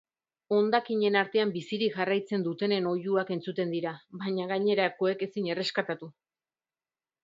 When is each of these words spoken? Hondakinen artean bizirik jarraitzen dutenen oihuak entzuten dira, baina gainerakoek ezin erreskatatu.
Hondakinen 0.55 1.17
artean 1.21 1.51
bizirik 1.57 1.99
jarraitzen 1.99 2.47
dutenen 2.49 2.89
oihuak 2.95 3.31
entzuten 3.37 3.77
dira, 3.79 3.95
baina 4.25 4.51
gainerakoek 4.57 5.27
ezin 5.31 5.55
erreskatatu. 5.57 6.15